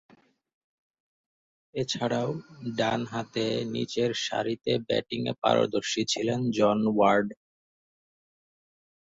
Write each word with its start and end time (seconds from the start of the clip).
এছাড়াও, 1.75 2.29
ডানহাতে 2.77 3.45
নিচেরসারিতে 3.73 4.73
ব্যাটিংয়ে 4.87 5.33
পারদর্শী 5.43 6.01
ছিলেন 6.11 6.39
জন 6.57 6.79
ওয়ার্ড। 6.89 7.27